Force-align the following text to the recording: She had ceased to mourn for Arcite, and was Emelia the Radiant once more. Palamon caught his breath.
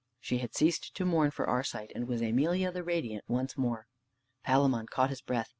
She 0.19 0.39
had 0.39 0.55
ceased 0.55 0.95
to 0.95 1.05
mourn 1.05 1.29
for 1.29 1.47
Arcite, 1.47 1.91
and 1.93 2.07
was 2.07 2.23
Emelia 2.23 2.71
the 2.71 2.83
Radiant 2.83 3.23
once 3.27 3.55
more. 3.55 3.85
Palamon 4.43 4.87
caught 4.87 5.11
his 5.11 5.21
breath. 5.21 5.49